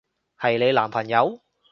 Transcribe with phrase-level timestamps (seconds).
[0.39, 1.41] 係你男朋友？